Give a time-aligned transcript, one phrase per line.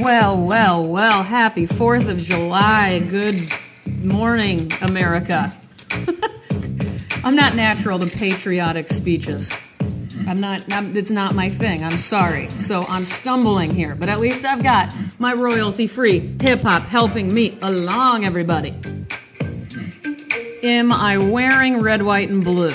[0.00, 3.00] Well, well, well, happy 4th of July.
[3.10, 3.36] Good
[4.02, 5.52] morning, America.
[7.24, 9.62] I'm not natural to patriotic speeches.
[10.26, 11.84] I'm not, I'm, it's not my thing.
[11.84, 12.48] I'm sorry.
[12.48, 17.34] So I'm stumbling here, but at least I've got my royalty free hip hop helping
[17.34, 18.74] me along, everybody.
[20.62, 22.72] Am I wearing red, white, and blue?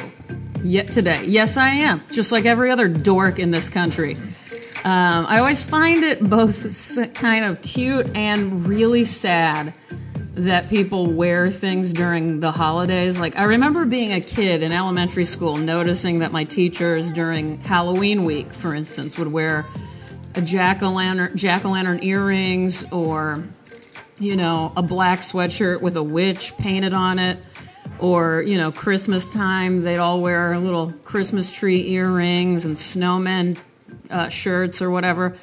[0.63, 1.23] Yet today.
[1.25, 2.03] Yes, I am.
[2.11, 4.15] Just like every other dork in this country.
[4.86, 9.73] Um, I always find it both kind of cute and really sad
[10.35, 13.20] that people wear things during the holidays.
[13.20, 18.25] Like, I remember being a kid in elementary school noticing that my teachers during Halloween
[18.25, 19.66] week, for instance, would wear
[20.35, 23.44] a jack o' lantern, jack o' lantern earrings or,
[24.20, 27.39] you know, a black sweatshirt with a witch painted on it.
[27.97, 33.58] Or, you know, Christmas time, they'd all wear little Christmas tree earrings and snowmen
[34.09, 35.36] uh, shirts or whatever.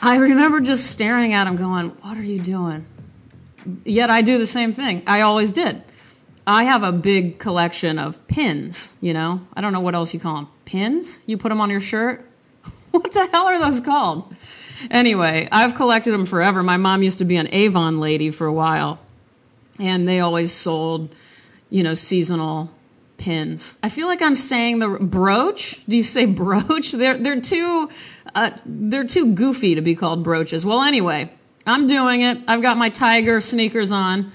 [0.00, 2.86] I remember just staring at him, going, What are you doing?
[3.84, 5.02] Yet I do the same thing.
[5.06, 5.82] I always did.
[6.46, 9.42] I have a big collection of pins, you know?
[9.54, 10.48] I don't know what else you call them.
[10.64, 11.20] Pins?
[11.26, 12.24] You put them on your shirt?
[12.90, 14.34] what the hell are those called?
[14.90, 16.62] Anyway, I've collected them forever.
[16.62, 18.98] My mom used to be an Avon lady for a while,
[19.78, 21.14] and they always sold,
[21.68, 22.70] you know, seasonal
[23.18, 23.78] pins.
[23.82, 25.84] I feel like I'm saying the brooch.
[25.86, 26.92] Do you say brooch?
[26.92, 27.90] They're they're too
[28.34, 30.64] uh, they're too goofy to be called brooches.
[30.64, 31.30] Well, anyway,
[31.66, 32.38] I'm doing it.
[32.48, 34.32] I've got my tiger sneakers on,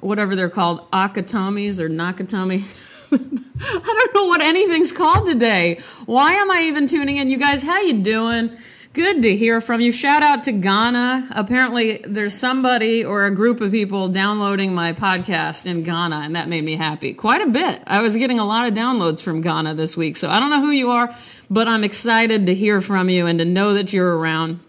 [0.00, 2.64] whatever they're called, Akatomis or Nakatomi.
[3.12, 5.80] I don't know what anything's called today.
[6.06, 7.30] Why am I even tuning in?
[7.30, 8.56] You guys, how you doing?
[8.94, 9.90] Good to hear from you.
[9.90, 11.28] Shout out to Ghana.
[11.30, 16.46] Apparently, there's somebody or a group of people downloading my podcast in Ghana, and that
[16.46, 17.14] made me happy.
[17.14, 17.82] Quite a bit.
[17.86, 20.60] I was getting a lot of downloads from Ghana this week, so I don't know
[20.60, 21.16] who you are,
[21.48, 24.60] but I'm excited to hear from you and to know that you're around.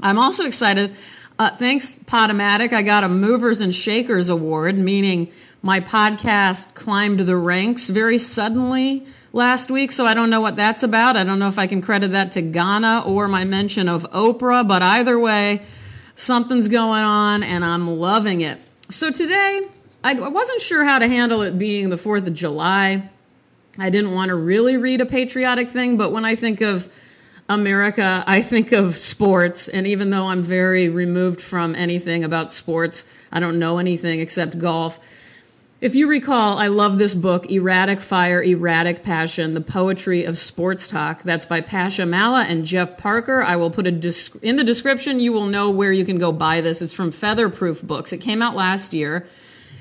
[0.00, 0.96] I'm also excited.
[1.38, 2.72] Uh, thanks, Podomatic.
[2.72, 5.30] I got a Movers and Shakers award, meaning
[5.62, 10.82] my podcast climbed the ranks very suddenly last week, so I don't know what that's
[10.82, 11.16] about.
[11.16, 14.66] I don't know if I can credit that to Ghana or my mention of Oprah,
[14.66, 15.62] but either way,
[16.16, 18.58] something's going on and I'm loving it.
[18.88, 19.68] So today,
[20.02, 23.08] I wasn't sure how to handle it being the 4th of July.
[23.78, 26.92] I didn't want to really read a patriotic thing, but when I think of
[27.48, 33.04] America, I think of sports, and even though I'm very removed from anything about sports,
[33.30, 34.98] I don't know anything except golf.
[35.82, 40.88] If you recall, I love this book, Erratic Fire, Erratic Passion, The Poetry of Sports
[40.88, 41.24] Talk.
[41.24, 43.42] That's by Pasha Malla and Jeff Parker.
[43.42, 46.30] I will put a disc- in the description, you will know where you can go
[46.30, 46.82] buy this.
[46.82, 48.12] It's from Featherproof Books.
[48.12, 49.26] It came out last year.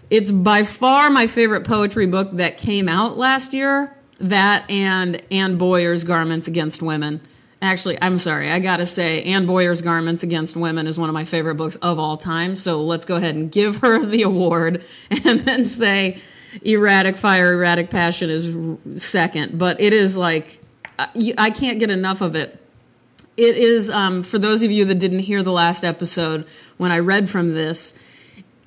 [0.09, 3.95] It's by far my favorite poetry book that came out last year.
[4.19, 7.22] That and Anne Boyer's Garments Against Women.
[7.61, 8.49] Actually, I'm sorry.
[8.49, 11.75] I got to say, Anne Boyer's Garments Against Women is one of my favorite books
[11.75, 12.55] of all time.
[12.55, 14.83] So let's go ahead and give her the award
[15.23, 16.19] and then say
[16.63, 19.59] Erratic Fire, Erratic Passion is second.
[19.59, 20.59] But it is like,
[20.97, 22.57] I can't get enough of it.
[23.38, 26.47] It is, um, for those of you that didn't hear the last episode
[26.78, 27.93] when I read from this,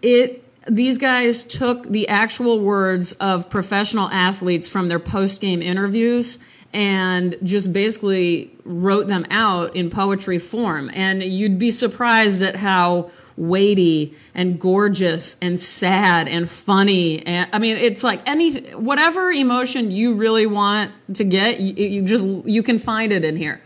[0.03, 6.39] it these guys took the actual words of professional athletes from their post game interviews
[6.75, 10.91] and just basically wrote them out in poetry form.
[10.93, 17.59] And you'd be surprised at how weighty and gorgeous and sad and funny and i
[17.59, 22.63] mean it's like any whatever emotion you really want to get you, you just you
[22.63, 23.61] can find it in here.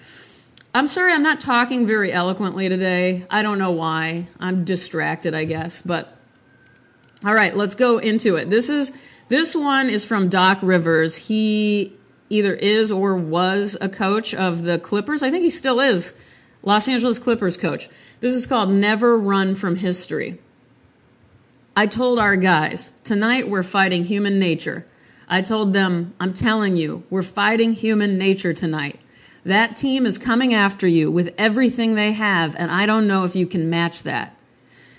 [0.75, 3.26] I'm sorry i'm not talking very eloquently today.
[3.30, 4.28] I don't know why.
[4.40, 6.16] I'm distracted i guess but
[7.22, 8.48] all right let's go into it.
[8.48, 8.92] This is
[9.28, 11.16] this one is from doc rivers.
[11.16, 11.92] He
[12.30, 15.22] either is or was a coach of the Clippers.
[15.22, 16.14] I think he still is.
[16.62, 17.88] Los Angeles Clippers coach.
[18.20, 20.38] This is called Never Run from History.
[21.76, 24.84] I told our guys, tonight we're fighting human nature.
[25.28, 28.98] I told them, I'm telling you, we're fighting human nature tonight.
[29.44, 33.36] That team is coming after you with everything they have, and I don't know if
[33.36, 34.36] you can match that.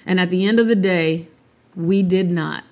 [0.06, 1.28] And at the end of the day,
[1.76, 2.64] we did not.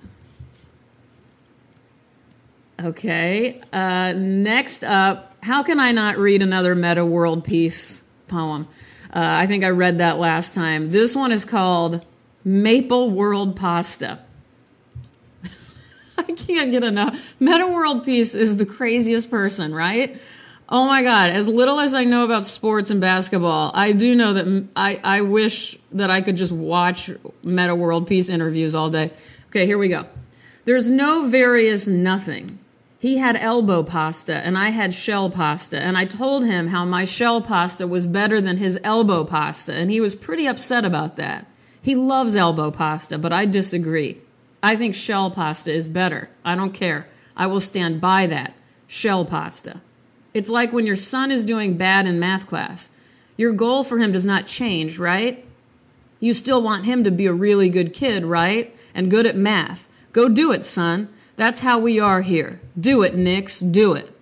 [2.82, 3.60] Okay.
[3.72, 8.68] Uh, next up, how can I not read another Metta World Peace poem?
[9.06, 10.86] Uh, I think I read that last time.
[10.86, 12.04] This one is called
[12.44, 14.20] Maple World Pasta.
[16.18, 17.34] I can't get enough.
[17.40, 20.16] Metta World Peace is the craziest person, right?
[20.68, 21.30] Oh my God.
[21.30, 25.20] As little as I know about sports and basketball, I do know that I, I
[25.22, 27.10] wish that I could just watch
[27.42, 29.10] Metta World Peace interviews all day.
[29.48, 30.04] Okay, here we go.
[30.64, 32.58] There's no various nothing
[32.98, 35.80] he had elbow pasta and I had shell pasta.
[35.80, 39.72] And I told him how my shell pasta was better than his elbow pasta.
[39.72, 41.46] And he was pretty upset about that.
[41.80, 44.18] He loves elbow pasta, but I disagree.
[44.62, 46.28] I think shell pasta is better.
[46.44, 47.06] I don't care.
[47.36, 48.54] I will stand by that.
[48.88, 49.80] Shell pasta.
[50.34, 52.90] It's like when your son is doing bad in math class.
[53.36, 55.44] Your goal for him does not change, right?
[56.18, 58.74] You still want him to be a really good kid, right?
[58.92, 59.88] And good at math.
[60.12, 61.08] Go do it, son.
[61.38, 62.60] That's how we are here.
[62.78, 63.60] Do it, Knicks.
[63.60, 64.12] Do it.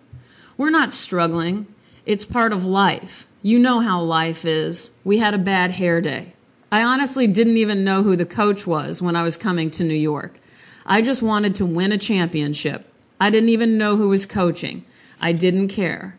[0.59, 1.67] We're not struggling.
[2.05, 3.27] It's part of life.
[3.41, 4.91] You know how life is.
[5.03, 6.35] We had a bad hair day.
[6.71, 9.95] I honestly didn't even know who the coach was when I was coming to New
[9.95, 10.39] York.
[10.85, 12.87] I just wanted to win a championship.
[13.19, 14.85] I didn't even know who was coaching.
[15.19, 16.19] I didn't care.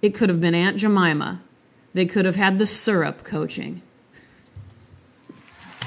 [0.00, 1.42] It could have been Aunt Jemima.
[1.92, 3.82] They could have had the syrup coaching.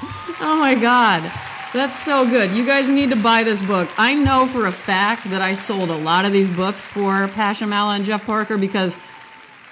[0.40, 1.28] oh my God.
[1.74, 2.52] That's so good.
[2.52, 3.88] You guys need to buy this book.
[3.98, 7.66] I know for a fact that I sold a lot of these books for Pasha
[7.66, 8.96] Malla and Jeff Parker because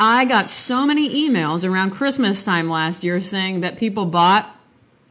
[0.01, 4.53] I got so many emails around Christmas time last year saying that people bought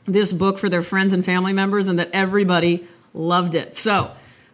[0.05, 3.77] this book for their friends and family members and that everybody loved it.
[3.77, 4.11] So,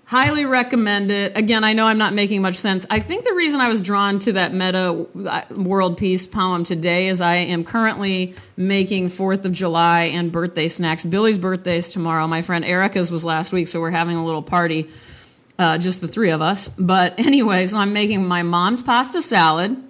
[0.07, 1.35] highly recommend it.
[1.35, 2.87] Again, I know I'm not making much sense.
[2.89, 7.09] I think the reason I was drawn to that Metta uh, world peace poem today
[7.09, 11.03] is I am currently making 4th of July and birthday snacks.
[11.03, 12.25] Billy's birthday is tomorrow.
[12.25, 14.89] My friend Erica's was last week, so we're having a little party,
[15.59, 16.69] uh, just the three of us.
[16.69, 19.83] But anyway, so I'm making my mom's pasta salad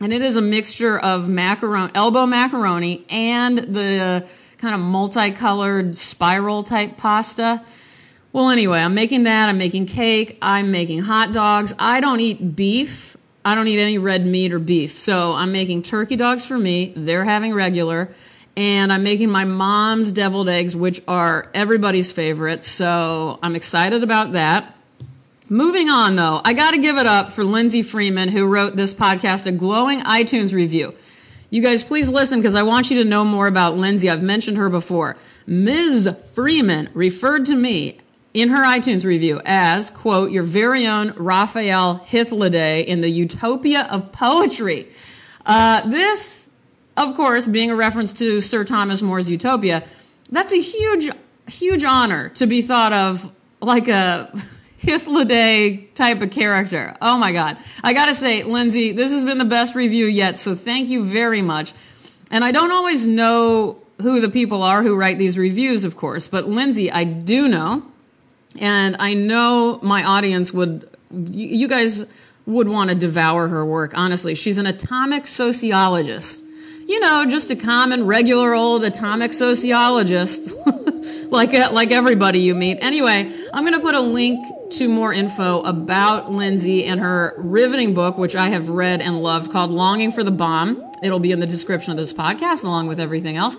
[0.00, 4.26] and it is a mixture of macaroni, elbow macaroni, and the
[4.56, 7.62] kind of multicolored spiral type pasta.
[8.32, 9.48] Well, anyway, I'm making that.
[9.48, 10.38] I'm making cake.
[10.40, 11.74] I'm making hot dogs.
[11.78, 13.16] I don't eat beef.
[13.44, 14.98] I don't eat any red meat or beef.
[14.98, 16.92] So I'm making turkey dogs for me.
[16.94, 18.10] They're having regular.
[18.56, 22.62] And I'm making my mom's deviled eggs, which are everybody's favorite.
[22.62, 24.76] So I'm excited about that.
[25.48, 28.94] Moving on, though, I got to give it up for Lindsey Freeman, who wrote this
[28.94, 30.94] podcast, a glowing iTunes review.
[31.48, 34.08] You guys, please listen because I want you to know more about Lindsay.
[34.08, 35.16] I've mentioned her before.
[35.48, 36.08] Ms.
[36.34, 37.98] Freeman referred to me
[38.32, 44.12] in her iTunes review as, quote, your very own Raphael Hythloday in the utopia of
[44.12, 44.88] poetry.
[45.44, 46.50] Uh, this,
[46.96, 49.84] of course, being a reference to Sir Thomas More's Utopia,
[50.30, 51.10] that's a huge,
[51.48, 53.30] huge honor to be thought of
[53.60, 54.32] like a
[54.80, 56.96] Hythloday type of character.
[57.02, 57.58] Oh my God.
[57.82, 61.42] I gotta say, Lindsey, this has been the best review yet, so thank you very
[61.42, 61.72] much.
[62.30, 66.28] And I don't always know who the people are who write these reviews, of course,
[66.28, 67.89] but Lindsey, I do know.
[68.58, 72.04] And I know my audience would, you guys
[72.46, 74.34] would want to devour her work, honestly.
[74.34, 76.44] She's an atomic sociologist.
[76.86, 80.54] You know, just a common, regular old atomic sociologist,
[81.30, 82.78] like, uh, like everybody you meet.
[82.80, 87.94] Anyway, I'm going to put a link to more info about Lindsey and her riveting
[87.94, 90.84] book, which I have read and loved, called Longing for the Bomb.
[91.02, 93.56] It'll be in the description of this podcast, along with everything else.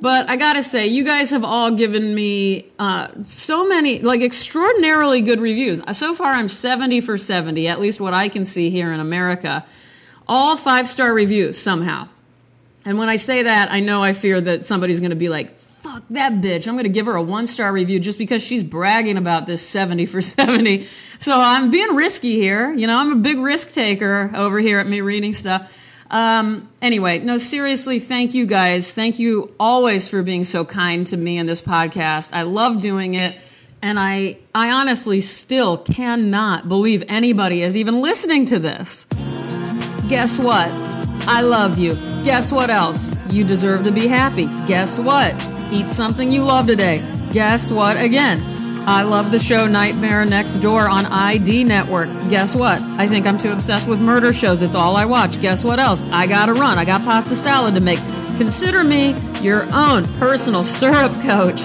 [0.00, 5.20] But I gotta say, you guys have all given me uh, so many, like, extraordinarily
[5.20, 5.82] good reviews.
[5.96, 9.64] So far, I'm 70 for 70, at least what I can see here in America.
[10.26, 12.08] All five star reviews somehow.
[12.84, 16.02] And when I say that, I know I fear that somebody's gonna be like, fuck
[16.10, 16.68] that bitch.
[16.68, 19.66] I'm going to give her a one star review just because she's bragging about this
[19.66, 20.86] 70 for 70.
[21.18, 22.72] So I'm being risky here.
[22.72, 25.76] You know, I'm a big risk taker over here at me reading stuff.
[26.10, 28.92] Um, anyway, no, seriously, thank you guys.
[28.92, 32.32] Thank you always for being so kind to me in this podcast.
[32.32, 33.36] I love doing it.
[33.82, 39.06] And I, I honestly still cannot believe anybody is even listening to this.
[40.08, 40.68] Guess what?
[41.26, 41.94] I love you.
[42.24, 43.08] Guess what else?
[43.32, 44.46] You deserve to be happy.
[44.66, 45.32] Guess what?
[45.72, 46.98] Eat something you love today.
[47.32, 47.96] Guess what?
[47.96, 48.40] Again,
[48.86, 52.08] I love the show Nightmare Next Door on ID Network.
[52.28, 52.80] Guess what?
[52.80, 54.62] I think I'm too obsessed with murder shows.
[54.62, 55.40] It's all I watch.
[55.40, 56.10] Guess what else?
[56.10, 56.78] I gotta run.
[56.78, 57.98] I got pasta salad to make.
[58.38, 61.62] Consider me your own personal syrup coach.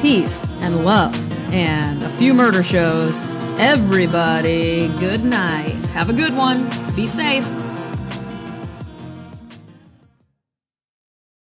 [0.00, 1.14] Peace and love
[1.52, 3.20] and a few murder shows.
[3.58, 5.74] Everybody, good night.
[5.92, 6.64] Have a good one.
[6.96, 7.59] Be safe.